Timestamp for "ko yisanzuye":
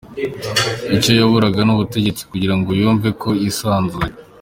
3.21-4.09